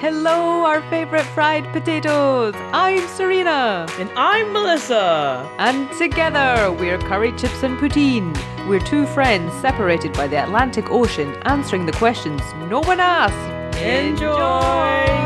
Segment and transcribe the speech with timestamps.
[0.00, 2.54] Hello, our favorite fried potatoes.
[2.72, 3.84] I'm Serena.
[3.98, 5.52] And I'm Melissa.
[5.58, 8.32] And together, we're Curry Chips and Poutine.
[8.68, 12.40] We're two friends separated by the Atlantic Ocean answering the questions
[12.70, 13.76] no one asked.
[13.82, 15.18] Enjoy.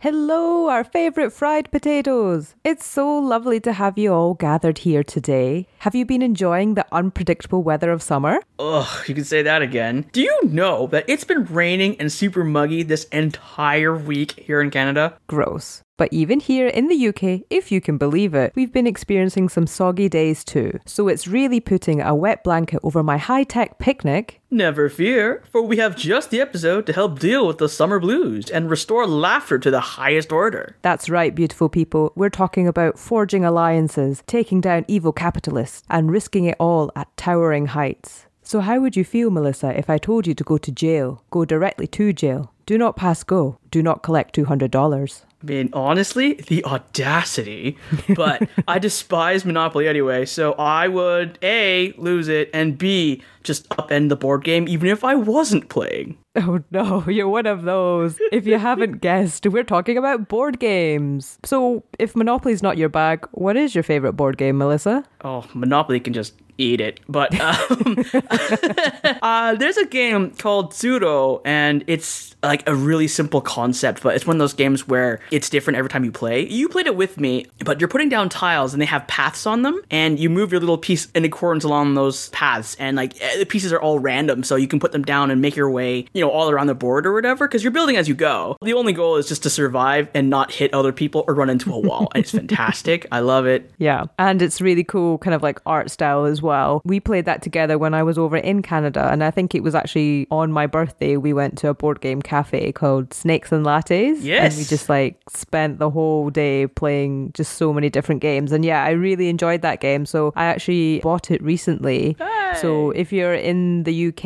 [0.00, 2.54] Hello, our favorite fried potatoes.
[2.64, 5.66] It's so lovely to have you all gathered here today.
[5.82, 8.40] Have you been enjoying the unpredictable weather of summer?
[8.58, 10.06] Ugh, you can say that again.
[10.10, 14.70] Do you know that it's been raining and super muggy this entire week here in
[14.70, 15.16] Canada?
[15.28, 15.82] Gross.
[15.98, 19.66] But even here in the UK, if you can believe it, we've been experiencing some
[19.66, 20.78] soggy days too.
[20.86, 24.40] So it's really putting a wet blanket over my high tech picnic.
[24.48, 28.48] Never fear, for we have just the episode to help deal with the summer blues
[28.48, 30.76] and restore laughter to the highest order.
[30.82, 32.12] That's right, beautiful people.
[32.14, 37.66] We're talking about forging alliances, taking down evil capitalists, and risking it all at towering
[37.66, 38.26] heights.
[38.42, 41.22] So, how would you feel, Melissa, if I told you to go to jail?
[41.30, 42.52] Go directly to jail.
[42.64, 43.58] Do not pass go.
[43.70, 45.24] Do not collect $200.
[45.40, 47.76] I mean, honestly, the audacity.
[48.16, 54.08] But I despise Monopoly anyway, so I would A, lose it, and B, just upend
[54.08, 56.18] the board game even if I wasn't playing.
[56.48, 58.16] Oh no, you're one of those.
[58.30, 61.38] If you haven't guessed, we're talking about board games.
[61.44, 65.04] So, if Monopoly's not your bag, what is your favorite board game, Melissa?
[65.24, 67.00] Oh, Monopoly can just eat it.
[67.08, 68.04] But um,
[69.22, 74.26] uh, there's a game called Tsuro, and it's like a really simple concept, but it's
[74.26, 76.46] one of those games where it's different every time you play.
[76.46, 79.62] You played it with me, but you're putting down tiles and they have paths on
[79.62, 83.38] them, and you move your little piece in accordance along those paths, and like eh,
[83.38, 86.06] the pieces are all random, so you can put them down and make your way,
[86.12, 88.56] you know, all around the board or whatever, because you're building as you go.
[88.62, 91.72] The only goal is just to survive and not hit other people or run into
[91.72, 92.08] a wall.
[92.14, 93.06] and it's fantastic.
[93.10, 93.70] I love it.
[93.78, 96.47] Yeah, and it's really cool, kind of like art style as well.
[96.84, 99.74] We played that together when I was over in Canada, and I think it was
[99.74, 101.16] actually on my birthday.
[101.16, 104.18] We went to a board game cafe called Snakes and Lattes.
[104.20, 104.52] Yes.
[104.52, 108.52] And we just like spent the whole day playing just so many different games.
[108.52, 110.06] And yeah, I really enjoyed that game.
[110.06, 112.16] So I actually bought it recently.
[112.20, 112.37] Ah.
[112.56, 114.24] So if you're in the UK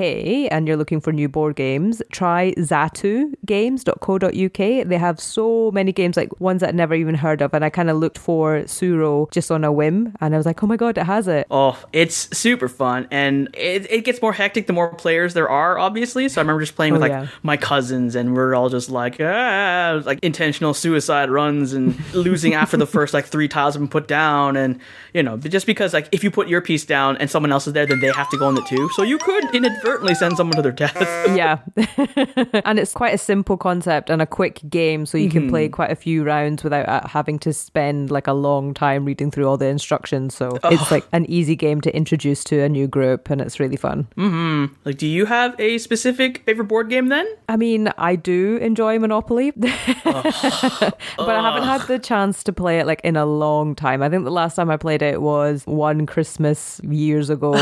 [0.52, 4.88] and you're looking for new board games, try zatugames.co.uk.
[4.88, 7.52] They have so many games, like ones that I never even heard of.
[7.54, 10.14] And I kind of looked for Tsuro just on a whim.
[10.20, 11.46] And I was like, oh my God, it has it.
[11.50, 15.78] Oh, it's super fun, and it, it gets more hectic the more players there are,
[15.78, 16.28] obviously.
[16.28, 17.26] So I remember just playing Oh, with like yeah.
[17.42, 22.76] my cousins, and we're all just like, ah, like intentional suicide runs and losing after
[22.76, 24.78] the first like three tiles have been put down, and
[25.14, 27.72] you know, just because like if you put your piece down and someone else is
[27.72, 28.88] there, then they have to go on it too.
[28.94, 30.96] So you could inadvertently send someone to their death.
[31.36, 31.58] yeah.
[32.64, 35.90] and it's quite a simple concept and a quick game, so you can play quite
[35.90, 39.56] a few rounds without uh, having to spend like a long time reading through all
[39.56, 40.34] the instructions.
[40.34, 43.76] So it's like an easy game to introduce to a new group, and it's really
[43.76, 44.08] fun.
[44.16, 44.74] Mm-hmm.
[44.84, 47.26] like, do you have a specific favorite board game then?
[47.48, 49.66] I mean, I do enjoy Monopoly, but
[50.04, 54.02] I haven't had the chance to play it like in a long time.
[54.02, 57.54] I think the last time I played it was one Christmas years ago,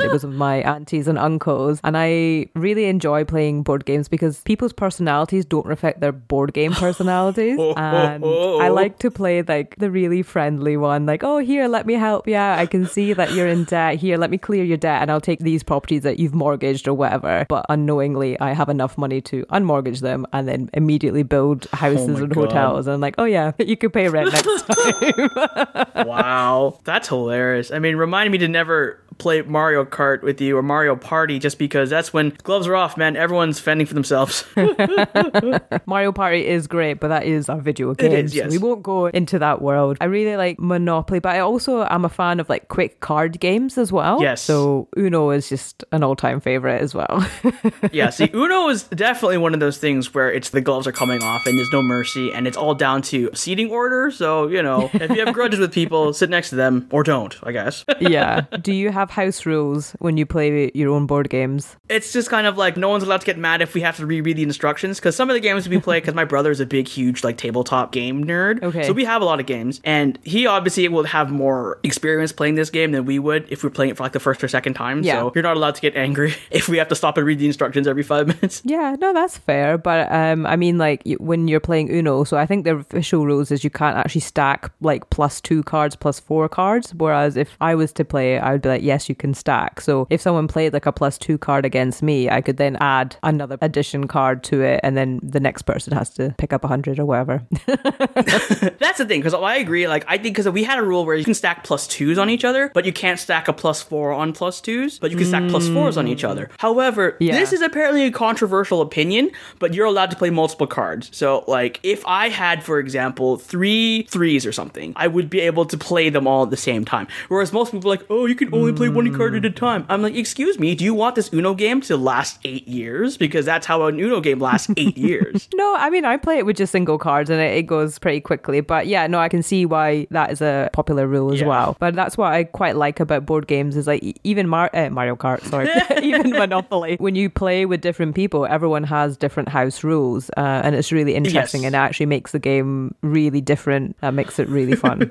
[0.00, 1.80] it was with my aunties and uncles.
[1.84, 6.72] And I really enjoy playing board games because people's personalities don't reflect their board game
[6.72, 7.58] personalities.
[7.76, 11.94] and I like to play like the really friendly one, like, oh, here, let me
[11.94, 12.58] help you out.
[12.58, 13.96] I can see that you're in debt.
[13.96, 16.94] Here, let me clear your debt, and I'll take these properties that you've mortgaged or
[16.94, 17.46] whatever.
[17.48, 22.12] But unknowingly, I have enough money to unmortgage them and then immediately build houses oh
[22.12, 22.44] my and God.
[22.44, 22.86] hotels.
[22.86, 26.06] And I'm like, oh yeah, you could pay rent next time.
[26.06, 27.70] wow, that's hilarious.
[27.70, 31.58] I mean, remind me to never play Mario Kart with you or Mario Party just
[31.58, 33.16] because that's when gloves are off, man.
[33.16, 34.44] Everyone's fending for themselves.
[35.86, 38.12] Mario Party is great, but that is a video game.
[38.12, 38.50] is, so yes.
[38.50, 39.96] we won't go into that world.
[40.00, 43.78] I really like Monopoly, but I also am a fan of like quick card games
[43.78, 44.20] as well.
[44.20, 44.40] Yes.
[44.40, 47.26] So Uno is just an all time favorite as well.
[47.92, 51.22] yeah, see, Uno is definitely one of those things where it's the gloves are coming
[51.22, 54.10] off and there's no mercy and it's all down to seating order.
[54.10, 57.36] So, you know, if you have grudges with people, sit next to them or don't,
[57.42, 57.84] I guess.
[58.00, 58.42] yeah.
[58.60, 61.76] Do you have house rules when you play your own board games?
[61.88, 64.06] it's just kind of like no one's allowed to get mad if we have to
[64.06, 66.64] reread the instructions because some of the games we play because my brother is a
[66.66, 68.84] big huge like tabletop game nerd Okay.
[68.86, 72.54] so we have a lot of games and he obviously will have more experience playing
[72.54, 74.74] this game than we would if we're playing it for like the first or second
[74.74, 75.20] time Yeah.
[75.20, 77.46] so you're not allowed to get angry if we have to stop and read the
[77.46, 79.76] instructions every five minutes Yeah, no, that's fair.
[79.76, 83.50] But um, I mean, like when you're playing Uno, so I think the official rules
[83.50, 86.94] is you can't actually stack like plus two cards, plus four cards.
[86.94, 89.80] Whereas if I was to play, I would be like, yes, you can stack.
[89.80, 93.16] So if someone played like a plus two card against me, I could then add
[93.22, 96.68] another addition card to it, and then the next person has to pick up a
[96.68, 97.36] hundred or whatever.
[97.66, 99.88] That's the thing, because I agree.
[99.88, 102.28] Like, I think because we had a rule where you can stack plus twos on
[102.30, 105.26] each other, but you can't stack a plus four on plus twos, but you can
[105.26, 106.50] stack plus fours on each other.
[106.58, 107.38] However, Yeah.
[107.38, 111.08] this is apparently a controversial opinion, but you're allowed to play multiple cards.
[111.12, 115.64] So, like, if I had, for example, three threes or something, I would be able
[115.66, 117.06] to play them all at the same time.
[117.28, 119.86] Whereas most people are like, oh, you can only play one card at a time.
[119.88, 123.16] I'm like, excuse me, do you want this Uno game to last eight years?
[123.16, 125.48] Because that's how an Uno game lasts eight years.
[125.54, 128.20] No, I mean I play it with just single cards and it, it goes pretty
[128.20, 128.60] quickly.
[128.60, 131.46] But yeah, no, I can see why that is a popular rule as Yeah.
[131.48, 131.76] well.
[131.78, 134.90] But that's what I quite like about board games is like e- even Mar- uh,
[134.90, 135.68] Mario Kart, sorry,
[136.02, 136.96] even Monopoly.
[136.98, 141.14] When you play with different people, everyone has different house rules, uh, and it's really
[141.14, 141.66] interesting Yes.
[141.68, 143.96] and it actually makes the game really different.
[144.00, 145.10] That makes it really fun.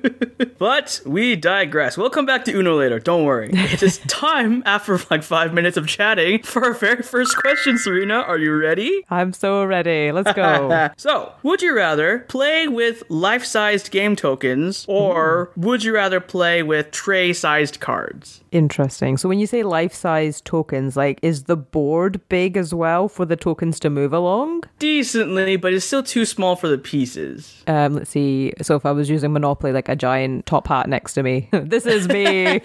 [0.57, 1.97] But we digress.
[1.97, 2.99] We'll come back to Uno later.
[2.99, 3.51] Don't worry.
[3.71, 8.15] It is time after like five minutes of chatting for our very first question, Serena.
[8.15, 9.05] Are you ready?
[9.09, 10.11] I'm so ready.
[10.11, 10.89] Let's go.
[10.97, 16.63] So, would you rather play with life sized game tokens or would you rather play
[16.63, 18.41] with tray sized cards?
[18.51, 19.17] Interesting.
[19.17, 23.25] So when you say life sized tokens, like is the board big as well for
[23.25, 24.63] the tokens to move along?
[24.79, 27.63] Decently, but it's still too small for the pieces.
[27.67, 28.51] Um, let's see.
[28.61, 31.85] So if I was using Monopoly, like a giant top hat next to me, this
[31.85, 32.57] is me.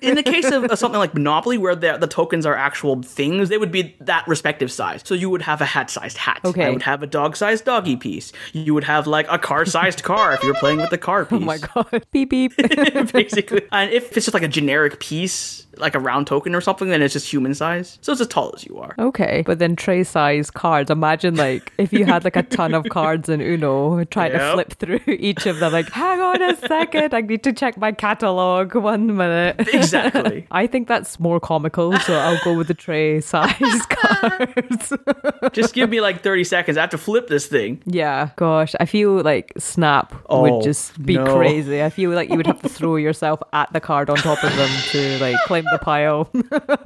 [0.00, 3.48] In the case of, of something like Monopoly, where the, the tokens are actual things,
[3.48, 5.02] they would be that respective size.
[5.04, 6.40] So you would have a hat sized hat.
[6.44, 6.66] Okay.
[6.66, 8.32] I would have a dog sized doggy piece.
[8.52, 11.24] You would have like a car sized car if you were playing with the car
[11.24, 11.40] piece.
[11.42, 12.06] oh my god.
[12.12, 12.52] beep beep.
[13.12, 13.62] basically.
[13.70, 17.00] And if it's just like a generic piece, like a round token or something, then
[17.02, 17.98] it's just human size.
[18.02, 18.94] So it's as tall as you are.
[18.98, 20.90] okay, but then tray size cards.
[20.90, 24.72] Imagine like if you had like a ton of cards in Uno, trying to flip
[24.74, 25.72] through each of them.
[25.72, 28.74] Like, hang on a second, I need to check my catalog.
[28.74, 29.56] One minute.
[29.72, 30.31] Exactly.
[30.50, 34.92] I think that's more comical, so I'll go with the tray size cards.
[35.52, 36.76] just give me like 30 seconds.
[36.76, 37.82] I have to flip this thing.
[37.86, 41.36] Yeah, gosh, I feel like Snap Oh, would just be no.
[41.36, 41.82] crazy.
[41.82, 44.54] I feel like you would have to throw yourself at the card on top of
[44.56, 46.30] them to like claim the pile.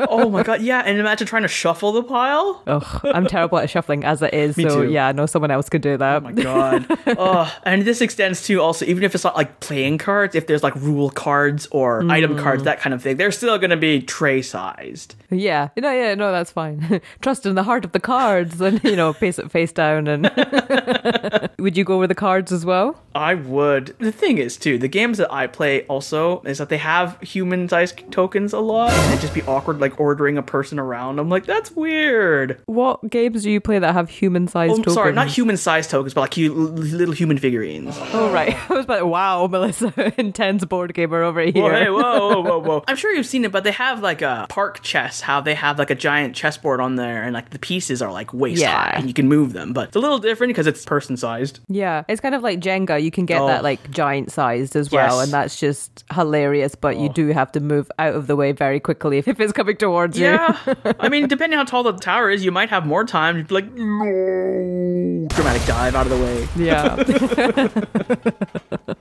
[0.08, 0.82] Oh my god, yeah.
[0.84, 2.62] And imagine trying to shuffle the pile.
[2.66, 4.56] Ugh, I'm terrible at shuffling as it is.
[4.56, 4.90] Me so too.
[4.90, 6.16] yeah, no, someone else could do that.
[6.16, 6.86] Oh my god.
[7.18, 10.62] oh, and this extends to also even if it's not like playing cards, if there's
[10.62, 12.66] like rule cards or item cards, mm.
[12.66, 15.14] that kind of thing, they're still gonna be tray sized.
[15.30, 17.00] yeah, no, yeah, no, that's fine.
[17.20, 20.06] Trust in the heart of the cards, and you know, face it face down.
[20.08, 20.30] And
[21.58, 23.00] would you go with the cards as well?
[23.14, 23.94] I would.
[23.98, 27.68] The thing is, too, the games that I play also is that they have human
[27.68, 31.18] sized tokens a lot, and it'd just be awkward, like ordering a person around.
[31.18, 32.60] I'm like, that's weird.
[32.66, 34.94] What games do you play that have human-sized Oh, tokens?
[34.94, 37.96] sorry, not human sized tokens, but like you, little human figurines.
[38.12, 41.62] Oh right, I was about wow, Melissa, intense board gamer over here.
[41.62, 42.84] Whoa, hey, whoa, whoa, whoa, whoa.
[42.86, 45.78] I'm sure you've seen it, but they have like a park chess, how they have
[45.78, 48.74] like a giant chessboard on there, and like the pieces are like waist Yeah.
[48.90, 51.60] high, and you can move them, but it's a little different because it's person sized.
[51.68, 53.02] Yeah, it's kind of like Jenga.
[53.02, 53.46] You can get Oh.
[53.48, 55.24] that like giant sized as well, Yes.
[55.24, 56.74] and that's just hilarious.
[56.74, 57.12] But you oh.
[57.12, 60.26] do have to move out of the way very quickly if it's coming towards you.
[60.26, 60.56] Yeah.
[61.00, 63.36] I mean, depending how tall the tower is, you might have more time.
[63.36, 65.26] You'd be like, no.
[65.28, 66.48] Dramatic dive out of the way.
[66.56, 66.96] Yeah.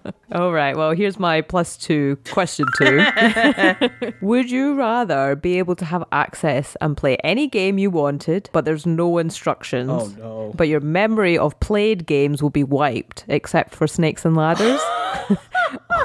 [0.36, 0.76] All right.
[0.76, 3.06] Well, here's my plus two question two.
[4.22, 8.66] Would you rather be able to have access and play any game you wanted, but
[8.66, 9.90] there's no instructions?
[9.90, 10.54] Oh, no.
[10.54, 14.82] But your memory of played games will be wiped, except for Snakes and Ladders.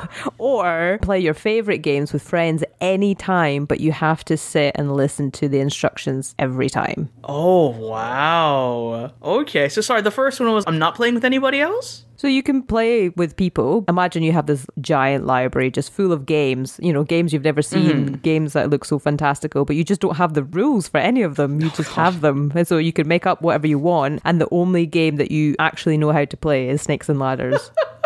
[0.38, 5.30] or play your favorite games with friends anytime, but you have to sit and listen
[5.32, 7.10] to the instructions every time.
[7.24, 9.12] Oh, wow.
[9.22, 12.04] Okay, so sorry, the first one was I'm not playing with anybody else?
[12.20, 13.82] So you can play with people.
[13.88, 17.62] Imagine you have this giant library just full of games, you know, games you've never
[17.62, 18.14] seen, mm-hmm.
[18.16, 21.36] games that look so fantastical, but you just don't have the rules for any of
[21.36, 21.62] them.
[21.62, 22.52] You oh, just have them.
[22.54, 24.20] And so you can make up whatever you want.
[24.26, 27.70] And the only game that you actually know how to play is Snakes and Ladders.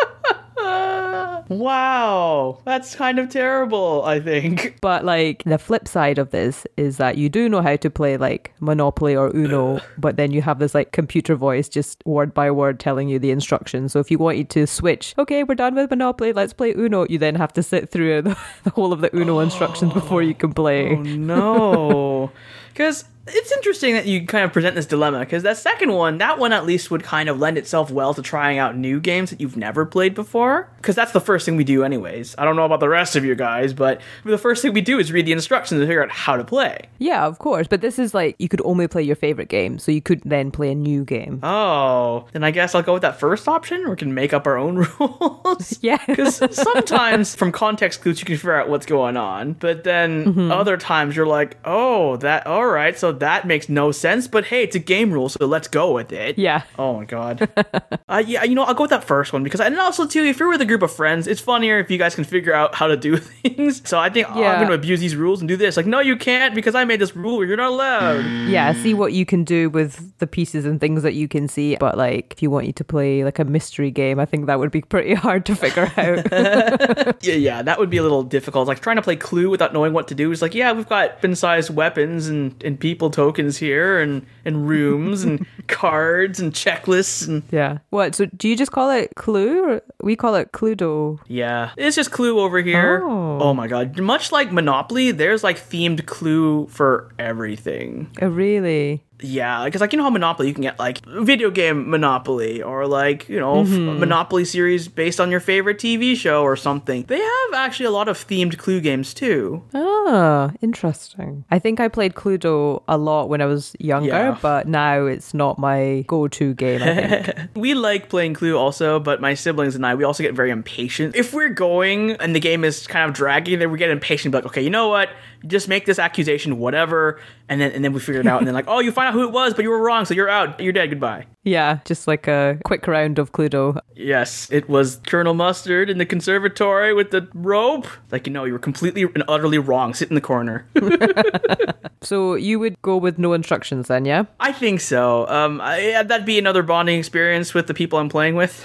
[1.48, 4.78] Wow, that's kind of terrible, I think.
[4.80, 8.16] but like the flip side of this is that you do know how to play
[8.16, 12.50] like Monopoly or Uno, but then you have this like computer voice just word by
[12.50, 13.92] word telling you the instructions.
[13.92, 17.18] So if you wanted to switch, okay, we're done with Monopoly, let's play Uno, you
[17.18, 20.52] then have to sit through the, the whole of the Uno instructions before you can
[20.52, 20.96] play.
[20.96, 22.32] Oh no.
[22.74, 26.38] Because it's interesting that you kind of present this dilemma because that second one, that
[26.38, 29.40] one at least would kind of lend itself well to trying out new games that
[29.40, 30.68] you've never played before.
[30.76, 32.34] Because that's the first thing we do, anyways.
[32.36, 34.98] I don't know about the rest of you guys, but the first thing we do
[34.98, 36.88] is read the instructions and figure out how to play.
[36.98, 37.66] Yeah, of course.
[37.66, 40.50] But this is like you could only play your favorite game, so you could then
[40.50, 41.40] play a new game.
[41.42, 43.88] Oh, then I guess I'll go with that first option.
[43.88, 45.78] We can make up our own rules.
[45.84, 45.98] Yeah.
[46.06, 50.50] Because sometimes from context clues you can figure out what's going on, but then mm-hmm.
[50.50, 54.28] other times you're like, oh, that all right, so that makes no sense.
[54.28, 56.38] But hey, it's a game rule, so let's go with it.
[56.38, 56.62] Yeah.
[56.78, 57.48] Oh my god.
[58.08, 60.38] uh, yeah, you know, I'll go with that first one because, and also too, if
[60.38, 62.86] you're with a group of friends, it's funnier if you guys can figure out how
[62.86, 63.86] to do things.
[63.88, 64.52] So I think oh, Yeah.
[64.52, 65.76] I'm going to abuse these rules and do this.
[65.76, 67.44] Like, no, you can't because I made this rule.
[67.44, 68.24] You're not allowed.
[68.48, 71.76] Yeah, see what you can do with the pieces and things that you can see.
[71.76, 74.58] But like, if you want you to play like a mystery game, I think that
[74.58, 77.22] would be pretty hard to figure out.
[77.24, 78.68] yeah, yeah, that would be a little difficult.
[78.68, 81.20] Like trying to play Clue without knowing what to do is like, yeah, we've got
[81.20, 87.42] bin-sized weapons and, and people tokens here and and rooms and cards and checklists and
[87.50, 87.78] yeah.
[87.90, 88.14] What?
[88.14, 89.64] So do you just call it Clue?
[89.64, 91.18] Or we call it Cluedo.
[91.28, 93.02] yeah, it's just Clue over here.
[93.04, 93.38] Oh.
[93.40, 98.10] oh my god, much like Monopoly, there's like themed Clue for everything.
[98.22, 99.02] Oh, really?
[99.20, 102.86] Yeah, because like you know how Monopoly you can get like video game Monopoly or
[102.86, 107.04] like you know f- Monopoly series based on your favorite TV show or something.
[107.04, 109.62] They have actually a lot of themed Clue games too.
[109.72, 111.44] Ah, interesting.
[111.50, 114.38] I think I played Cluedo a lot when I was younger, Yeah.
[114.42, 116.82] but now it's not my go-to game.
[116.82, 117.38] I think.
[117.54, 121.14] We like playing Clue also, but my siblings and I, we also get very impatient.
[121.16, 124.32] If we're going and the game is kind of dragging, then we get impatient.
[124.32, 125.08] But like, okay, you know what?
[125.46, 128.38] Just make this accusation, whatever, and then and then we figure it out.
[128.38, 130.14] And then like, oh, you find out who it was, but you were wrong, so
[130.14, 130.60] you're out.
[130.60, 130.90] You're dead.
[130.90, 131.26] Goodbye.
[131.42, 133.78] yeah, just like a quick round of Cluedo.
[133.94, 137.86] Yes, it was Colonel Mustard in the conservatory with the rope.
[138.10, 139.94] Like, you know, you were completely and utterly wrong.
[139.94, 140.66] Sit in the corner.
[142.02, 144.24] So you would go with no instructions then, yeah?
[144.38, 145.26] I think so.
[145.26, 148.62] Um, I, that'd be another bonding experience with the people I'm playing with.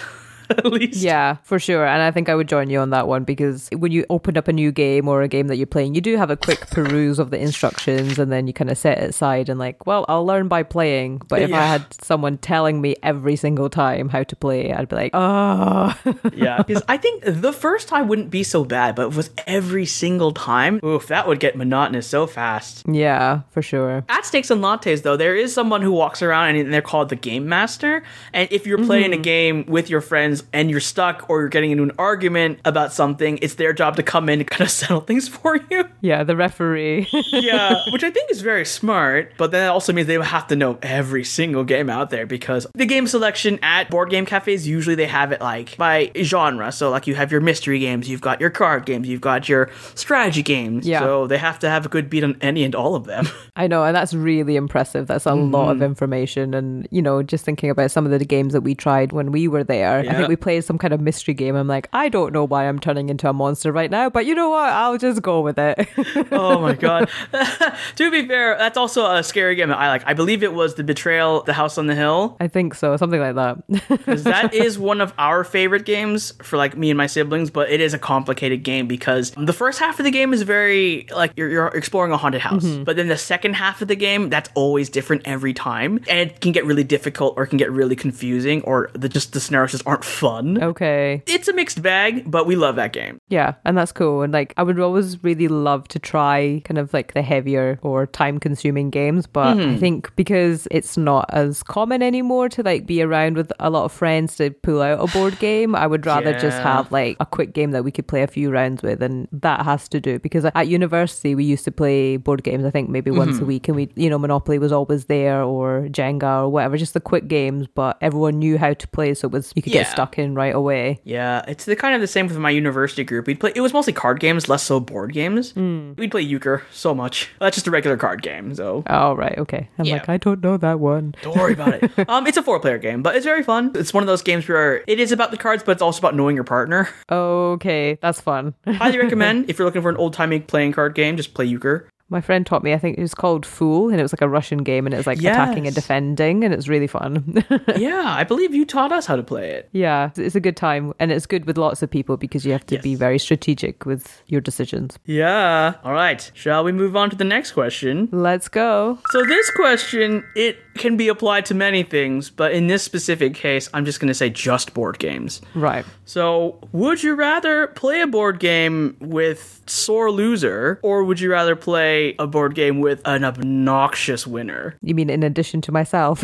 [0.58, 1.02] At least.
[1.02, 1.86] Yeah, for sure.
[1.86, 4.48] And I think I would join you on that one because when you open up
[4.48, 7.20] a new game or a game that you're playing, you do have a quick peruse
[7.20, 10.26] of the instructions and then you kind of set it aside and like, well, I'll
[10.26, 11.22] learn by playing.
[11.28, 14.96] But if I had someone telling me every single time how to play, I'd be
[14.96, 15.96] like, oh,
[16.34, 20.32] yeah, because I think the first time wouldn't be so bad, but with every single
[20.32, 22.84] time, oof, that would get monotonous so fast.
[22.88, 24.04] yeah, for sure.
[24.10, 27.16] At Snakes and Lattes, though, there is someone who walks around and they're called the
[27.16, 28.04] Game Master.
[28.34, 29.22] And if you're playing a mm-hmm.
[29.22, 33.40] game with your friends and you're stuck or you're getting into an argument about something,
[33.42, 35.86] it's their job to come in and kind of settle things for you.
[36.02, 37.08] Yeah, the referee.
[37.32, 40.56] yeah, which I think is very smart, but then it also means they have to
[40.56, 44.96] know every single game out there because the game selection at board game cafes usually
[44.96, 46.72] they have it like by genre.
[46.72, 49.70] So like you have your mystery games, you've got your card games, you've got your
[49.96, 50.88] strategy games.
[50.88, 51.00] Yeah.
[51.00, 53.28] So they have to have a good beat on any and all of them.
[53.56, 55.08] I know, and that's really impressive.
[55.08, 55.72] That's a lot Mm-hmm.
[55.72, 56.54] of information.
[56.54, 59.48] And, you know, just thinking about some of the games that we tried when we
[59.48, 60.18] were there, I Yeah.
[60.18, 61.56] think we play some kind of mystery game.
[61.56, 64.34] I'm like, I don't know why I'm turning into a monster right now, but you
[64.36, 64.70] know what?
[64.70, 65.90] I'll just go with it.
[66.32, 67.10] oh my god.
[67.96, 70.04] to be fair, that's also a scary game that I like.
[70.06, 72.38] I believe it was the Betrayal, the House on the Hill.
[72.40, 73.68] I think so, something like that.
[73.90, 77.70] because that is one of our favorite games for like me and my siblings but
[77.70, 81.32] it is a complicated game because the first half of the game is very like
[81.36, 82.84] you're, you're exploring a haunted house mm-hmm.
[82.84, 86.42] but then the second half of the game that's always different every time and it
[86.42, 89.72] can get really difficult or it can get really confusing or the just the scenarios
[89.72, 91.24] just aren't fun okay.
[91.28, 94.24] it's a mixed bag but we love that game Yeah, and that's cool.
[94.24, 98.08] And like, I would always really love to try kind of like the heavier or
[98.08, 99.78] time consuming games, but I mm-hmm.
[99.78, 103.92] think because it's not as common anymore to like be around with a lot of
[103.92, 107.54] friends to pull out a board game, I would rather just have like a quick
[107.54, 110.46] game that we could play a few rounds with, and that has to do because
[110.46, 112.66] at university we used to play board games.
[112.66, 113.48] I think maybe once a mm-hmm.
[113.48, 117.00] week, and we, you know, Monopoly was always there or Jenga or whatever, just the
[117.00, 117.68] quick games.
[117.68, 119.92] But everyone knew how to play, so it was you could get Yeah.
[120.10, 121.00] Stuck in right away.
[121.04, 123.28] Yeah, it's the kind of the same with my university group.
[123.28, 123.52] We'd play.
[123.56, 125.56] It was mostly card games, less so board games.
[125.56, 127.30] We'd play euchre so much.
[127.40, 129.70] That's just a regular card game, so Oh right, okay.
[129.78, 129.94] I'm Yeah.
[129.94, 131.16] like, I don't know that one.
[131.22, 131.92] Don't worry about it.
[132.10, 133.72] um, it's a four-player game, but it's very fun.
[133.76, 136.16] It's one of those games where it is about the cards, but it's also about
[136.16, 136.90] knowing your partner.
[137.12, 138.54] Okay, that's fun.
[138.66, 141.88] Highly recommend if you're looking for an old-timey playing card game, just play euchre.
[142.10, 144.30] My friend taught me, I think it was called Fool, and it was like a
[144.30, 147.44] Russian game, and it was like attacking and defending, and it's really fun.
[147.78, 149.70] yeah, I believe you taught us how to play it.
[149.72, 152.66] yeah, it's a good time, and it's good with lots of people because you have
[152.68, 154.98] to be very strategic with your decisions.
[155.06, 155.76] Yeah.
[155.84, 156.30] All right.
[156.34, 158.10] Shall we move on to the next question?
[158.12, 159.00] Let's go.
[159.12, 163.70] So this question, it can be applied to many things, but in this specific case,
[163.74, 165.42] I'm just going to say just board games.
[165.54, 165.86] Right.
[166.06, 171.56] So, would you rather play a board game with sore loser, or would you rather
[171.56, 174.76] play a board game with an obnoxious winner.
[174.82, 176.22] You mean in addition to myself?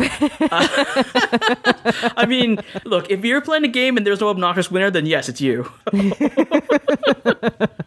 [2.10, 5.28] I mean, look, if you're playing a game and there's no obnoxious winner, then yes,
[5.28, 5.70] it's you.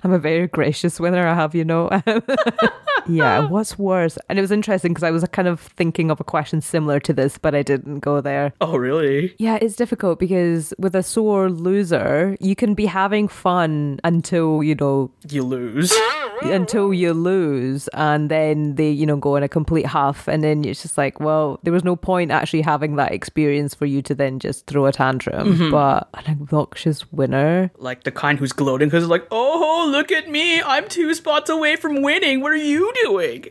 [0.04, 1.90] I'm a very gracious winner, I have you know.
[3.08, 4.18] yeah, what's worse?
[4.28, 7.00] And it was interesting because I was uh, kind of thinking of a question similar
[7.02, 8.54] to this, but I didn't go there.
[8.62, 9.36] Oh, really?
[9.38, 14.76] Yeah, it's difficult because with a sore loser, you can be having fun until, you
[14.76, 15.94] know, You lose.
[16.42, 20.64] until you lose and then they you know go in a complete huff and then
[20.64, 24.16] it's just like well there was no point actually having that experience for you to
[24.16, 25.70] then just throw a tantrum mm-hmm.
[25.70, 30.62] but an obnoxious winner Like the kind who's gloating because like, oh, look at me.
[30.62, 32.42] I'm two spots away from winning.
[32.42, 33.50] What are you doing?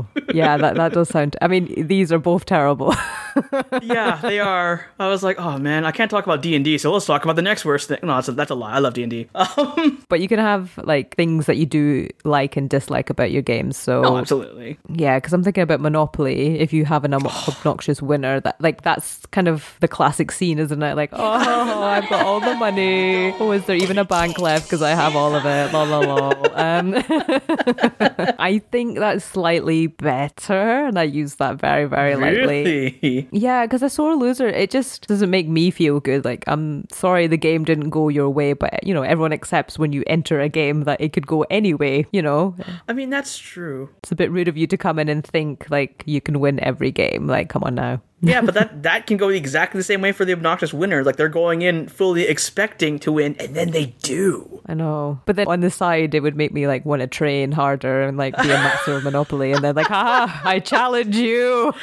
[0.00, 2.94] Oh yeah that, that does sound i mean these are both terrible
[3.82, 4.86] yeah, they are.
[4.98, 7.24] I was like, oh man, I can't talk about D and D, so let's talk
[7.24, 7.98] about the next worst thing.
[8.02, 8.72] No, that's a, that's a lie.
[8.72, 9.28] I love D and D.
[10.08, 13.76] but you can have like things that you do like and dislike about your games
[13.76, 14.78] so Oh, absolutely.
[14.88, 16.58] Yeah, because I'm thinking about Monopoly.
[16.58, 20.58] If you have an ob- obnoxious winner, that like that's kind of the classic scene,
[20.58, 20.94] isn't it?
[20.94, 23.32] Like, oh, I've got all the money.
[23.38, 24.66] Oh, is there even a bank left?
[24.66, 25.72] Because I have all of it.
[25.72, 26.30] La la la.
[26.54, 26.94] Um,
[28.38, 32.98] I think that's slightly better, and I use that very very lightly.
[33.00, 33.28] Really?
[33.32, 36.24] Yeah, because I saw a sore loser, it just doesn't make me feel good.
[36.24, 39.92] Like, I'm sorry the game didn't go your way, but you know, everyone accepts when
[39.92, 42.56] you enter a game that it could go anyway, you know?
[42.88, 43.90] I mean, that's true.
[43.98, 46.60] It's a bit rude of you to come in and think like you can win
[46.60, 47.26] every game.
[47.26, 48.00] Like, come on now.
[48.22, 51.02] Yeah, but that that can go exactly the same way for the obnoxious winner.
[51.02, 54.60] Like they're going in fully expecting to win, and then they do.
[54.66, 55.20] I know.
[55.24, 58.18] But then on the side, it would make me like want to train harder and
[58.18, 59.52] like be a master of Monopoly.
[59.52, 61.72] And then like, haha, I challenge you.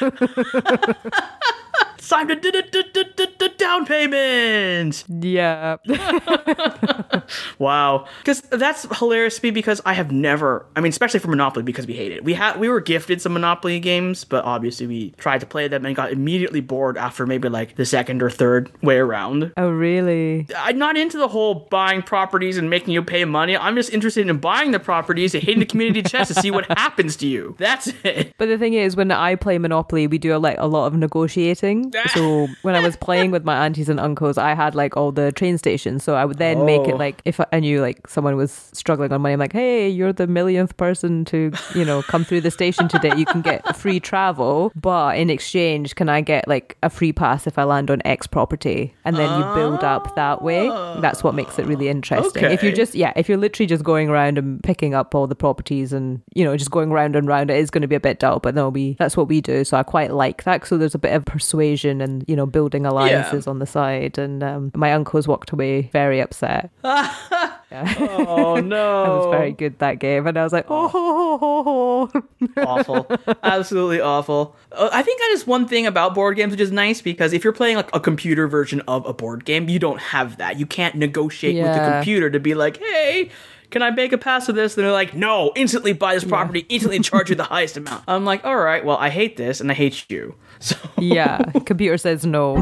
[2.08, 5.04] Time to d- d- d- d- d- d- down payment.
[5.08, 5.76] yeah.
[7.58, 10.64] Wow, because that's hilarious to me because I have never.
[10.76, 12.24] I mean, especially for Monopoly because we hate it.
[12.24, 15.84] We had we were gifted some Monopoly games, but obviously we tried to play them
[15.84, 19.52] and got immediately bored after maybe like the second or third way around.
[19.56, 20.46] Oh, really?
[20.56, 23.56] I'm not into the whole buying properties and making you pay money.
[23.56, 26.64] I'm just interested in buying the properties and hitting the community chest to see what
[26.78, 27.56] happens to you.
[27.58, 28.32] That's it.
[28.38, 31.90] But the thing is, when I play Monopoly, we do like a lot of negotiating.
[32.08, 35.32] So when I was playing with my aunties and uncles, I had like all the
[35.32, 36.04] train stations.
[36.04, 36.90] So I would then make Oh.
[36.90, 40.12] it like if I knew like someone was struggling on money, I'm like, hey, you're
[40.12, 43.12] the millionth person to you know come through the station today.
[43.16, 47.46] You can get free travel, but in exchange, can I get like a free pass
[47.46, 48.94] if I land on X property?
[49.04, 50.68] And then you build up that way.
[51.00, 52.44] That's what makes it really ah, interesting.
[52.44, 55.34] If you're just yeah, if you're literally just going around and picking up all the
[55.34, 58.00] properties and you know just going round and round, it is going to be a
[58.00, 58.38] bit dull.
[58.38, 59.64] But no, we that's what we do.
[59.64, 60.66] So I quite like that.
[60.66, 64.18] So there's a bit of persuasion and you know building alliances on the side.
[64.18, 66.70] And um, my uncles walked away very upset.
[66.84, 67.94] yeah.
[67.98, 69.04] Oh no.
[69.04, 72.22] I was very good that game, and I was like, oh, ho, ho, ho, ho.
[72.66, 73.06] awful.
[73.42, 74.56] Absolutely awful.
[74.72, 77.44] Uh, I think that is one thing about board games which is nice because if
[77.44, 80.58] you're playing like a computer version of a board game, you don't have that.
[80.58, 83.30] You can't negotiate with the computer to be like, "Hey,
[83.70, 86.66] can I make a pass of this?" And they're like, "No, instantly buy this property,
[86.68, 89.70] instantly charge you the highest amount." I'm like, "All right, well, I hate this and
[89.70, 91.38] I hate you." So, yeah.
[91.66, 92.56] Computer says no.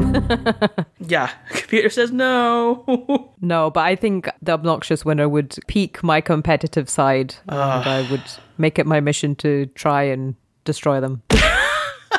[0.99, 3.33] yeah, computer says no.
[3.41, 8.21] No, but I think the obnoxious winner would pique my competitive side, and I would
[8.59, 11.23] make it my mission to try and destroy them.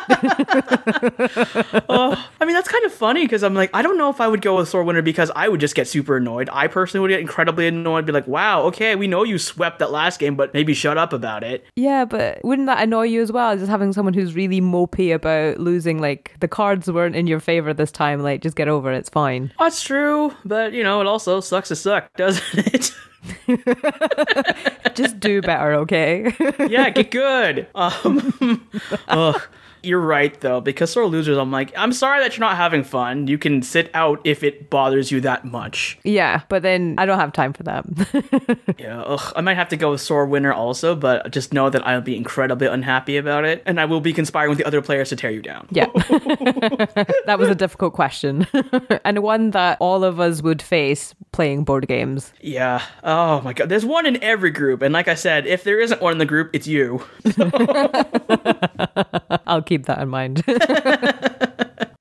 [0.08, 4.42] I mean, that's kind of funny because I'm like, I don't know if I would
[4.42, 6.48] go with Sword Winner because I would just get super annoyed.
[6.52, 9.90] I personally would get incredibly annoyed, be like, wow, okay, we know you swept that
[9.90, 11.64] last game, but maybe shut up about it.
[11.76, 13.56] Yeah, but wouldn't that annoy you as well?
[13.56, 17.74] Just having someone who's really mopey about losing, like the cards weren't in your favor
[17.74, 18.22] this time.
[18.22, 18.98] Like, just get over it.
[18.98, 19.52] It's fine.
[19.58, 22.92] That's true, but you know, it also sucks to suck, doesn't it?
[24.94, 26.34] Just do better, okay?
[26.68, 27.66] yeah, get good.
[27.74, 28.68] Um,
[29.08, 29.40] ugh.
[29.82, 33.26] You're right though, because sore losers, I'm like, I'm sorry that you're not having fun.
[33.26, 35.98] You can sit out if it bothers you that much.
[36.04, 37.84] yeah, but then I don't have time for that.
[38.78, 39.32] Yeah, ugh.
[39.34, 42.16] I might have to go with sore winner also, but just know that I'll be
[42.16, 45.30] incredibly unhappy about it, and I will be conspiring with the other players to tear
[45.30, 45.66] you down.
[45.70, 45.86] yeah.
[47.26, 48.46] that was a difficult question.
[49.04, 52.32] and one that all of us would face playing board games.
[52.40, 52.82] Yeah.
[53.02, 53.68] Oh my god.
[53.68, 56.26] There's one in every group, and like I said, if there isn't one in the
[56.26, 57.02] group, it's you.
[59.46, 60.42] I'll keep that in mind.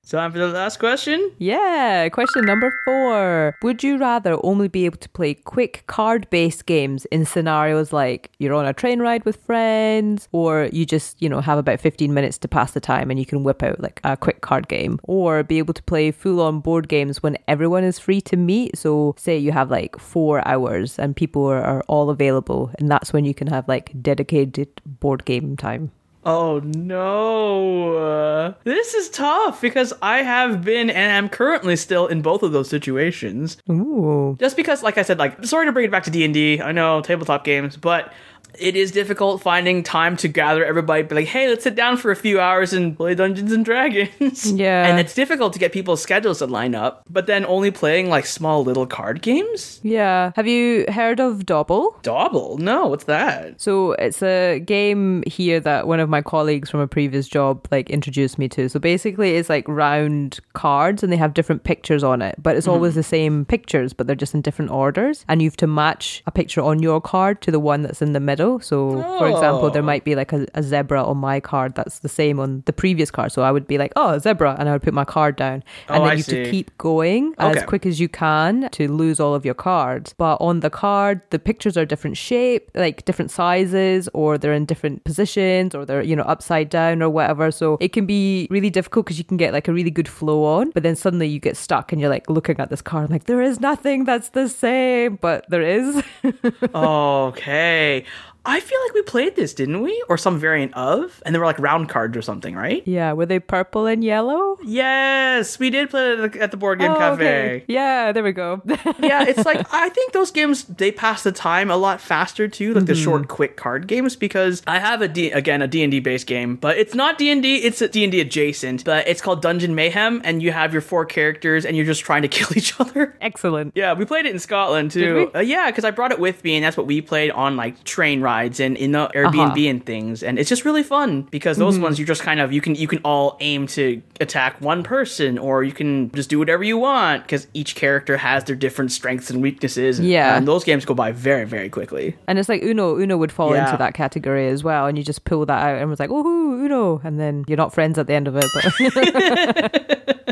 [0.08, 1.32] Time for the last question.
[1.36, 3.54] Yeah, question number four.
[3.62, 8.30] Would you rather only be able to play quick card based games in scenarios like
[8.38, 12.14] you're on a train ride with friends, or you just, you know, have about 15
[12.14, 14.98] minutes to pass the time and you can whip out like a quick card game,
[15.02, 18.78] or be able to play full on board games when everyone is free to meet?
[18.78, 23.12] So, say you have like four hours and people are, are all available, and that's
[23.12, 25.92] when you can have like dedicated board game time.
[26.28, 27.96] Oh no.
[27.96, 32.52] Uh, this is tough because I have been and am currently still in both of
[32.52, 33.56] those situations.
[33.70, 34.36] Ooh.
[34.38, 36.60] Just because like I said like sorry to bring it back to D&D.
[36.60, 38.12] I know tabletop games, but
[38.60, 42.10] it is difficult finding time to gather everybody be like hey let's sit down for
[42.10, 44.86] a few hours and play dungeons and dragons Yeah.
[44.86, 48.26] and it's difficult to get people's schedules to line up but then only playing like
[48.26, 50.32] small little card games Yeah.
[50.36, 51.96] Have you heard of Dobble?
[52.02, 52.58] Dobble?
[52.58, 53.60] No, what's that?
[53.60, 57.90] So it's a game here that one of my colleagues from a previous job like
[57.90, 58.68] introduced me to.
[58.68, 62.66] So basically it's like round cards and they have different pictures on it, but it's
[62.66, 62.74] mm-hmm.
[62.74, 65.24] always the same pictures, but they're just in different orders.
[65.28, 68.12] And you have to match a picture on your card to the one that's in
[68.12, 68.47] the middle.
[68.58, 69.92] So for example, there Oh.
[69.92, 73.10] might be like a, a zebra on my card that's the same on the previous
[73.10, 73.30] card.
[73.32, 75.62] So I would be like, oh, a zebra, and I would put my card down.
[75.90, 76.50] Oh, and Oh, then I you have to see.
[76.50, 80.14] keep going as quick as you can to lose all of your cards.
[80.16, 84.64] But on the card, the pictures are different shape, like different sizes, or they're in
[84.64, 87.50] different positions, or they're, you know, upside down or whatever.
[87.50, 90.44] So it can be really difficult because you can get like a really good flow
[90.44, 93.24] on, but then suddenly you get stuck and you're like looking at this card, like,
[93.24, 96.02] there is nothing that's the same, but there is.
[96.74, 98.04] okay.
[98.48, 100.02] I feel like we played this, didn't we?
[100.08, 101.22] Or some variant of?
[101.24, 102.82] And they were like round cards or something, right?
[102.86, 103.12] yeah.
[103.12, 104.58] Were they purple and yellow?
[104.64, 107.24] Yes, we did play it at the, at the board game Oh, cafe.
[107.24, 107.64] okay.
[107.68, 108.62] Yeah, there we go.
[109.00, 112.74] yeah, it's like I think those games they pass the time a lot faster too,
[112.74, 113.04] like the Mm-hmm.
[113.04, 114.16] short, quick card games.
[114.16, 117.18] Because I have a D again a D and D based game, but it's not
[117.18, 117.56] D and D.
[117.56, 121.04] It's D and D adjacent, but it's called Dungeon Mayhem, and you have your four
[121.04, 123.14] characters, and you're just trying to kill each other.
[123.20, 123.72] Excellent.
[123.74, 125.30] Yeah, we played it in Scotland too.
[125.34, 127.84] Uh, yeah, because I brought it with me, and that's what we played on like
[127.84, 129.68] train rides and in the Airbnb Uh-huh.
[129.70, 130.22] and things.
[130.22, 131.82] And it's just really fun because those Mm-hmm.
[131.82, 135.38] ones you just kind of you can you can all aim to attack one person,
[135.38, 139.30] or you can just do whatever you want because each character has their different strengths
[139.30, 140.00] and weaknesses.
[140.00, 140.36] Yeah.
[140.36, 142.16] and those games go by very very quickly.
[142.26, 142.96] And it's like Uno.
[142.98, 143.66] Uno would fall Yeah.
[143.66, 144.86] into that category as well.
[144.86, 146.24] And you just pull that out and was like, oh,
[146.64, 147.00] Uno.
[147.04, 148.46] And then you're not friends at the end of it.
[148.54, 148.64] But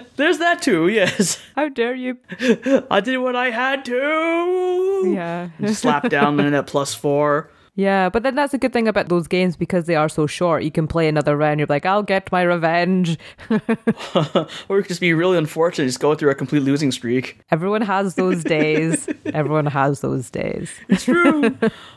[0.16, 0.88] There's that too.
[0.96, 2.16] Yes, how dare you?
[2.90, 5.12] I did what I had to.
[5.14, 5.50] Yeah.
[5.72, 7.50] slap down in at plus four.
[7.76, 8.08] Yeah.
[8.08, 10.64] But then that's a good thing about those games because they are so short.
[10.64, 11.60] You can play another round.
[11.60, 13.18] You're like, I'll get my revenge.
[14.68, 17.38] Or just be really unfortunate, just go through a complete losing streak.
[17.50, 19.08] Everyone has those days.
[19.26, 20.70] Everyone has those days.
[20.88, 21.56] It's true.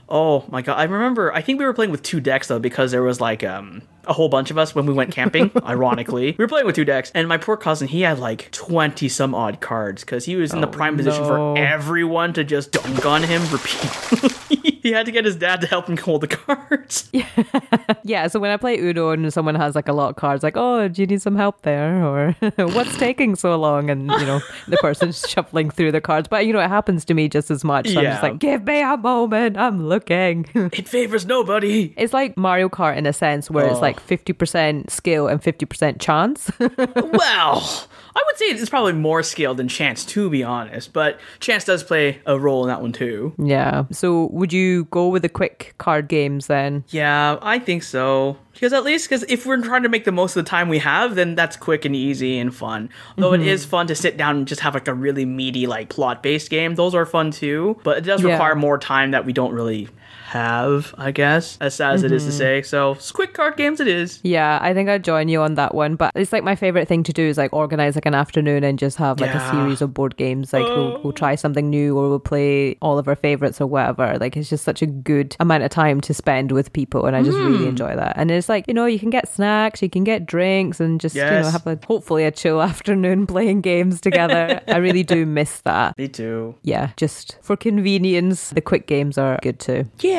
[0.10, 1.34] oh my god, I remember.
[1.34, 4.14] I think we were playing with two decks though, because there was like um a
[4.14, 5.52] whole bunch of us when we went camping.
[5.64, 9.10] ironically, we were playing with two decks, and my poor cousin he had like twenty
[9.10, 11.28] some odd cards because he was in the oh, prime position no.
[11.28, 14.30] for everyone to just dunk on him repeatedly.
[14.82, 17.10] he had to get his dad to help him hold the cards.
[17.12, 17.28] Yeah.
[18.04, 20.58] yeah, So when I play Uno and someone has like a lot of cards, like,
[20.58, 22.04] oh, do you need some help there?
[22.04, 23.90] Or what's taking so long?
[23.90, 26.28] And, you know, the person's shuffling through the cards.
[26.28, 27.90] But, you know, it happens to me just as much.
[27.90, 29.58] So I'm just like, give me a moment.
[29.58, 30.46] I'm looking.
[30.56, 31.94] It favors nobody.
[31.98, 33.82] It's like Mario Kart in a sense, where it's Oh.
[33.90, 36.52] Like 50% skill and 50% chance.
[36.60, 40.94] well, I would say it's probably more skill than chance, to be honest.
[40.94, 43.34] But chance does play a role in that one too.
[43.38, 43.86] yeah.
[43.92, 46.84] So would you go with the quick card games then?
[46.90, 48.38] Yeah, I think so.
[48.54, 50.80] Because at least, because if we're trying to make the most of the time we
[50.80, 52.90] have, then that's quick and easy and fun.
[53.16, 53.48] Though it mm-hmm.
[53.48, 56.50] is fun to sit down and just have like a really meaty, like plot based
[56.50, 56.76] game.
[56.76, 57.80] Those are fun too.
[57.84, 58.32] But it does Yeah.
[58.32, 59.88] require more time that we don't really
[60.30, 62.38] have, I guess, as sad as it is to mm-hmm.
[62.38, 62.62] say.
[62.62, 64.20] So, quick card games it is.
[64.24, 65.96] Yeah, I think I'd join you on that one.
[65.96, 68.78] But it's like my favorite thing to do is like organize like an afternoon and
[68.78, 69.50] just have like Yeah.
[69.50, 70.54] a series of board games.
[70.54, 71.36] Like we'll, we'll try oh.
[71.36, 74.18] something new or we'll play all of our favorites or whatever.
[74.20, 77.24] Like it's just such a good amount of time to spend with people, and I
[77.24, 77.70] just really mm.
[77.70, 78.14] enjoy that.
[78.16, 81.16] And it's like you know you can get snacks, you can get drinks, and just
[81.16, 84.62] you know have a hopefully a chill afternoon playing games together.
[84.68, 85.98] I really do miss that.
[85.98, 86.56] Me too.
[86.62, 89.86] Yeah, just for convenience, the quick games are good too.
[90.02, 90.19] Yeah.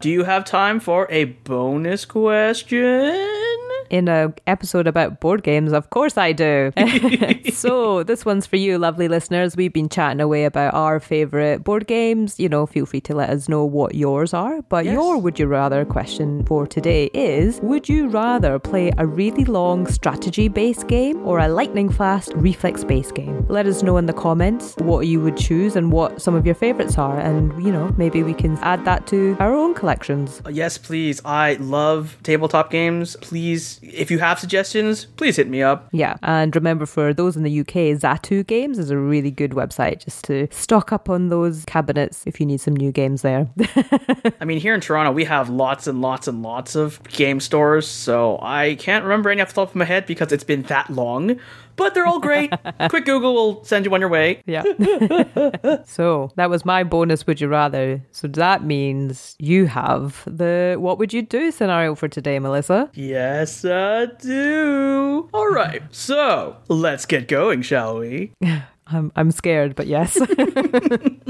[0.00, 3.43] Do you have time for a bonus question?
[3.90, 5.72] In a episode about board games.
[5.72, 6.72] Of course i do.
[7.52, 9.56] So this one's for you lovely listeners.
[9.56, 12.38] We've been chatting away about our favorite board games.
[12.40, 14.62] You know feel free to let us know what yours are.
[14.62, 14.94] But Yes.
[14.94, 19.86] your would you rather question for today is would you rather play a really long
[19.86, 23.46] strategy based game or a lightning fast reflex based game?
[23.48, 26.54] Let us know in the comments what you would choose and what some of your
[26.54, 27.18] favorites are.
[27.18, 30.42] And you know maybe we can add that to our own collections.
[30.50, 31.20] Yes, please.
[31.24, 33.16] I love tabletop games.
[33.20, 35.88] Please if you have suggestions, please hit me up.
[35.92, 40.04] Yeah, and remember for those in the UK, Zatu Games is a really good website
[40.04, 43.48] just to stock up on those cabinets if you need some new games there.
[44.40, 47.86] I mean, here in Toronto, we have lots and lots and lots of game stores,
[47.86, 50.90] so I can't remember any off the top of my head because it's been that
[50.90, 51.38] long.
[51.76, 52.52] But they're all great.
[52.88, 54.42] Quick Google will send you on your way.
[54.46, 54.62] yeah.
[55.86, 58.02] so that was my bonus would you rather.
[58.10, 62.90] So that means you have the what would you do scenario for today, Melissa?
[62.94, 65.28] Yes, I do.
[65.32, 68.32] All right, so let's get going, shall we?
[68.86, 70.18] I'm I'm scared, but yes.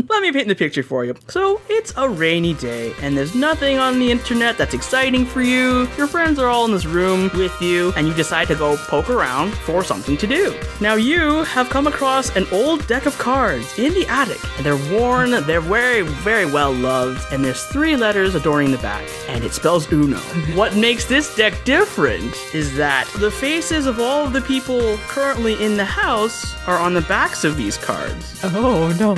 [0.09, 1.15] Let me paint the picture for you.
[1.29, 5.89] So, it's a rainy day, and there's nothing on the internet that's exciting for you.
[5.97, 9.09] Your friends are all in this room with you, and you decide to go poke
[9.09, 10.59] around for something to do.
[10.81, 14.99] Now, you have come across an old deck of cards in the attic, and they're
[14.99, 19.53] worn, they're very, very well loved, and there's three letters adorning the back, and it
[19.53, 20.19] spells Uno.
[20.55, 25.63] what makes this deck different is that the faces of all of the people currently
[25.63, 27.03] in the house are on the
[27.45, 28.41] of these cards.
[28.45, 29.15] oh no.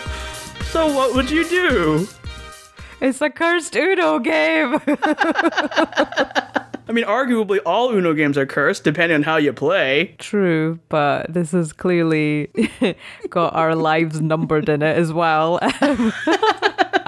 [0.70, 2.06] So, what would you do?
[3.00, 4.74] It's a cursed Uno game.
[4.86, 10.14] I mean, arguably all Uno games are cursed, depending on how you play.
[10.18, 12.50] True, but this has clearly
[13.30, 15.58] got our lives numbered in it as well.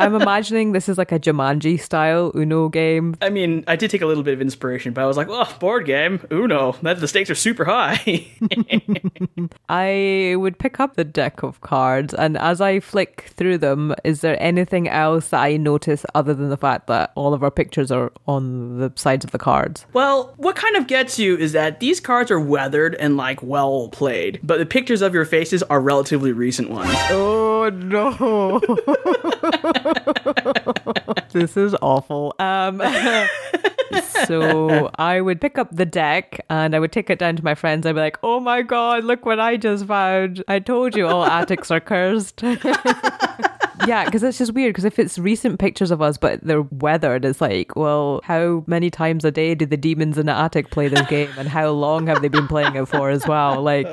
[0.02, 3.16] I'm imagining this is like a Jumanji style Uno game.
[3.20, 5.56] I mean, I did take a little bit of inspiration, but I was like, oh,
[5.60, 6.72] board game, Uno.
[6.82, 8.26] That the stakes are super high.
[9.68, 14.20] I would pick up the deck of cards, and as I flick through them, is
[14.20, 17.90] there anything else that I notice other than the fact that all of our pictures
[17.90, 19.86] are on the sides of the cards?
[19.92, 23.88] well, what kind of gets you is that these cards are weathered and like well
[23.88, 26.90] played, but the pictures of your faces are relatively recent ones.
[27.10, 28.60] Oh no.
[31.33, 32.35] this is awful.
[32.38, 32.83] Um
[34.26, 37.55] so I would pick up the deck and I would take it down to my
[37.55, 37.87] friends.
[37.87, 40.42] I'd be like, "Oh my god, look what I just found!
[40.48, 42.42] I told you all attics are cursed."
[43.87, 44.71] yeah, because it's just weird.
[44.71, 48.90] Because if it's recent pictures of us, but they're weathered, it's like, well, how many
[48.90, 52.07] times a day do the demons in the attic play this game, and how long
[52.07, 53.62] have they been playing it for as well?
[53.62, 53.87] Like,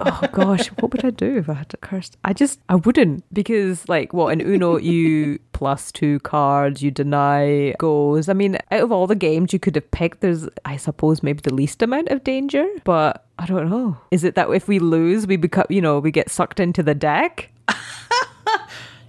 [0.00, 2.10] oh gosh, what would I do if I had to curse?
[2.24, 7.74] I just, I wouldn't, because like, what in Uno you plus two cards, you deny
[7.78, 8.28] goes.
[8.28, 11.40] I mean, out of all the games you could have picked, there's, I suppose, maybe
[11.40, 13.24] the least amount of danger, but.
[13.40, 13.96] I don't know.
[14.10, 16.94] Is it that if we lose, we become, you know, we get sucked into the
[16.94, 17.50] deck?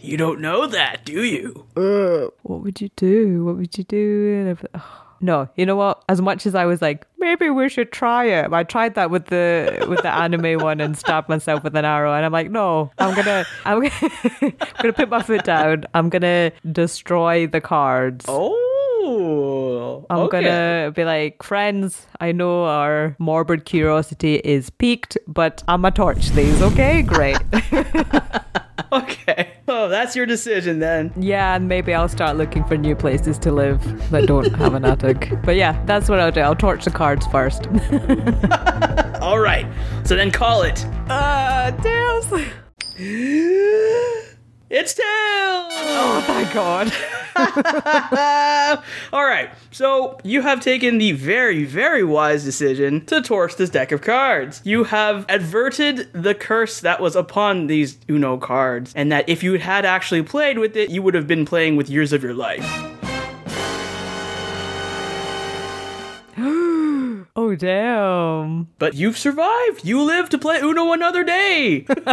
[0.01, 1.65] You don't know that, do you?
[1.75, 2.31] Uh.
[2.43, 3.43] what would you do?
[3.45, 4.35] What would you do?
[4.39, 4.81] And if-.
[5.21, 6.01] No, you know what?
[6.07, 8.53] As much as I was like, maybe we should try it.
[8.53, 12.13] I tried that with the with the anime one and stabbed myself with an arrow,
[12.13, 15.83] and I'm like, no, I'm gonna, I'm gonna, I'm gonna put my foot down.
[15.93, 18.25] I'm gonna destroy the cards.
[18.29, 20.41] Oh, I'm okay.
[20.41, 26.29] gonna be like, friends, I know our morbid curiosity is peaked, but I'm gonna torch
[26.29, 27.01] these, okay?
[27.01, 27.37] Great.
[28.91, 29.53] Okay.
[29.79, 31.13] Oh, that's your decision then.
[31.15, 33.79] yeah, and maybe I'll start looking for new places to live
[34.09, 35.31] that don't have an attic.
[35.43, 36.41] But yeah, that's what I'll do.
[36.41, 37.67] I'll torch the cards first.
[39.21, 39.67] All right.
[40.05, 40.83] So then call it.
[41.09, 42.27] uh, Tails.
[44.69, 45.05] It's Tails!
[45.73, 46.93] Oh, thank God.
[49.13, 53.91] All right, so you have taken the very, very wise decision to torch this deck
[53.91, 54.61] of cards.
[54.63, 59.57] You have adverted the curse that was upon these Uno cards, and that if you
[59.57, 62.98] had actually played with it, you would have been playing with years of your life.
[67.41, 68.67] Oh, damn.
[68.79, 69.85] But you've survived.
[69.85, 71.85] You live to play Uno another day.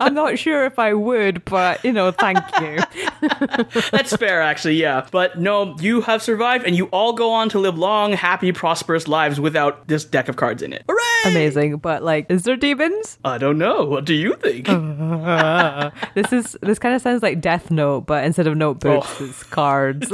[0.00, 2.80] I'm not sure if I would, but, you know, thank you.
[3.92, 5.06] That's fair, actually, yeah.
[5.08, 9.06] But no, you have survived, and you all go on to live long, happy, prosperous
[9.06, 10.82] lives without this deck of cards in it.
[10.88, 11.30] Hooray!
[11.30, 11.76] Amazing.
[11.76, 13.18] But, like, is there demons?
[13.24, 13.84] I don't know.
[13.84, 14.66] What do you think?
[16.14, 19.24] this is, this kind of sounds like Death Note, but instead of notebooks, Oh.
[19.26, 20.10] it's cards.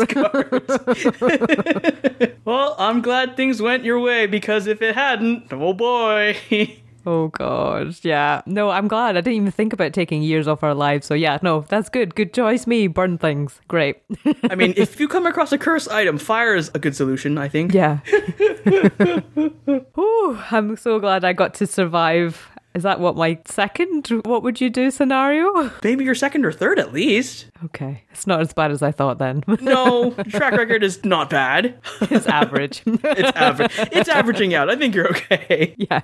[2.45, 6.37] well, I'm glad things went your way because if it hadn't, oh boy.
[7.07, 8.43] Oh god, yeah.
[8.45, 9.17] No, I'm glad.
[9.17, 11.07] I didn't even think about taking years off our lives.
[11.07, 12.15] So yeah, no, that's good.
[12.15, 12.89] Good choice, me.
[12.89, 13.59] Burn things.
[13.69, 14.03] Great.
[14.51, 17.49] I mean, if you come across a curse item, fire is a good solution, I
[17.49, 17.73] think.
[17.73, 18.01] yeah.
[19.99, 24.07] Ooh, I'm so glad I got to survive Is that what my second?
[24.25, 25.73] What would you do scenario?
[25.83, 27.47] Maybe your second or third at least.
[27.65, 29.45] Okay, it's not as bad as I thought then.
[29.61, 31.79] No, track record is not bad.
[32.03, 32.83] it's average.
[32.87, 33.73] It's average.
[33.93, 34.71] It's averaging out.
[34.71, 35.75] I think you're okay.
[35.77, 36.01] yeah.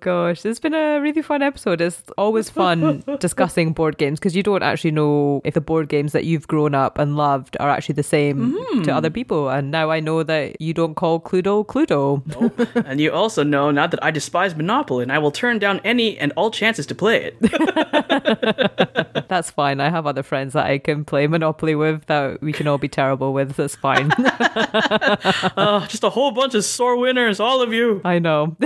[0.00, 1.80] Gosh, it's been a really fun episode.
[1.80, 6.12] It's always fun discussing board games because you don't actually know if the board games
[6.12, 8.90] that you've grown up and loved are actually the same to mm-hmm.
[8.90, 9.48] other people.
[9.48, 12.22] And now I know that you don't call Cluedo Cluedo.
[12.86, 16.18] And you also know now that I despise Monopoly and I will turn down any
[16.18, 17.40] and all chances to play it.
[19.28, 19.80] That's fine.
[19.80, 22.88] I have other friends that I can play Monopoly with that we can all be
[22.88, 23.56] terrible with.
[23.56, 24.12] That's fine.
[25.54, 28.00] Oh, just a whole bunch of sore winners, all of you.
[28.04, 28.56] I know.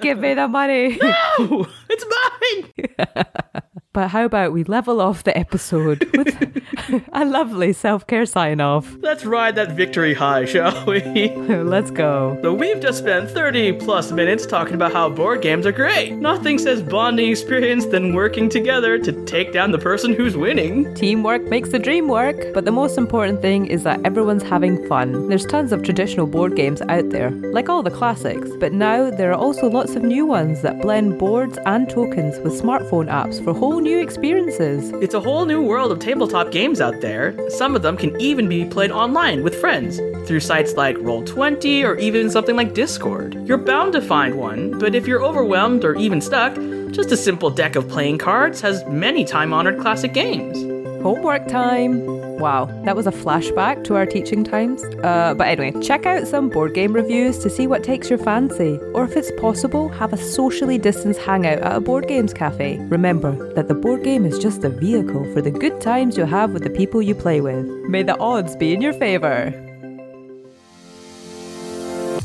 [0.00, 0.98] Give me the money.
[1.02, 3.64] Oh, it's mine.
[3.94, 8.94] But how about we level off the episode with a lovely self care sign off?
[9.00, 11.00] Let's ride that victory high, shall we?
[11.30, 12.38] Let's go.
[12.42, 16.12] So we've just spent 30 plus minutes talking about how board games are great.
[16.12, 20.94] Nothing says bonding experience than working together to take down the person who's winning.
[20.94, 25.28] Teamwork makes the dream work, but the most important thing is that everyone's having fun.
[25.28, 29.30] There's tons of traditional board games out there, like all the classics, but now there
[29.32, 33.54] are also lots of new ones that blend boards and tokens with smartphone apps for
[33.54, 34.90] whole new experiences.
[35.02, 37.34] It's a whole new world of tabletop games out there.
[37.50, 41.96] Some of them can even be played online with friends through sites like Roll20 or
[41.96, 43.34] even something like Discord.
[43.46, 46.54] You're bound to find one, but if you're overwhelmed or even stuck,
[46.92, 50.58] just a simple deck of playing cards has many time honored classic games.
[51.02, 52.17] Homework time!
[52.38, 54.84] Wow, that was a flashback to our teaching times.
[55.02, 58.78] Uh, but anyway, check out some board game reviews to see what takes your fancy.
[58.94, 62.78] Or if it's possible, have a socially distanced hangout at a board games cafe.
[62.88, 66.52] Remember that the board game is just the vehicle for the good times you'll have
[66.52, 67.66] with the people you play with.
[67.88, 69.67] May the odds be in your favour.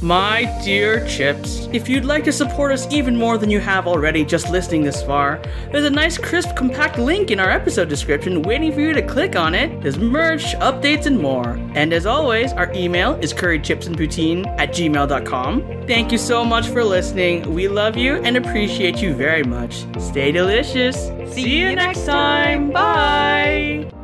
[0.04, 4.26] My dear Chips, if you'd like to support us even more than you have already
[4.26, 8.74] just listening this far, there's a nice crisp compact link in our episode description waiting
[8.74, 9.82] for you to click on it.
[9.82, 11.52] There's merch, updates, and more.
[11.74, 15.88] And as always, our email is currychipsandpoutine at gmail.com.
[15.88, 17.54] Thank you so much for listening.
[17.54, 19.86] We love you and appreciate you very much.
[20.02, 20.98] Stay delicious.
[21.34, 22.72] See you next time.
[22.72, 24.03] Bye.